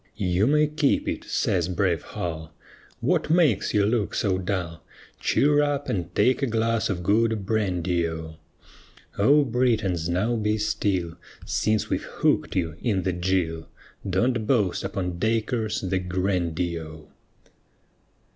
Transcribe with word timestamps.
"You 0.17 0.47
may 0.47 0.65
keep 0.65 1.07
it," 1.07 1.25
says 1.25 1.67
brave 1.69 2.01
Hull. 2.01 2.55
"What 3.01 3.29
makes 3.29 3.71
you 3.71 3.85
look 3.85 4.15
so 4.15 4.39
dull? 4.39 4.83
Cheer 5.19 5.61
up 5.61 5.89
and 5.89 6.11
take 6.15 6.41
a 6.41 6.47
glass 6.47 6.89
of 6.89 7.03
good 7.03 7.45
brandy 7.45 8.07
O;" 8.09 8.37
O 9.19 9.43
Britons 9.45 10.09
now 10.09 10.35
be 10.35 10.57
still, 10.57 11.17
Since 11.45 11.91
we've 11.91 12.01
hooked 12.01 12.55
you 12.55 12.75
in 12.81 13.03
the 13.03 13.13
gill, 13.13 13.67
Don't 14.09 14.47
boast 14.47 14.83
upon 14.83 15.19
Dacres 15.19 15.81
the 15.81 15.99
grandee 15.99 16.79
O. 16.79 17.09